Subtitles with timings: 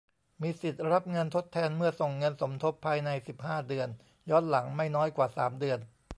[0.41, 3.87] มีสิทธิ์รับเงินทดแทนเมื่อส่งเงินสมทบภายใน สิบห้า เดือน
[4.29, 5.79] ย้อนหลัง ไม่น้อยกว่า สาม เดือน